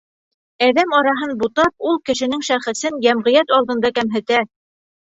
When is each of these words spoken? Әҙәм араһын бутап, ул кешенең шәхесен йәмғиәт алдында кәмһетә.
Әҙәм 0.67 0.95
араһын 0.99 1.35
бутап, 1.43 1.75
ул 1.91 2.01
кешенең 2.09 2.43
шәхесен 2.51 2.99
йәмғиәт 3.07 3.57
алдында 3.61 3.95
кәмһетә. 4.01 4.47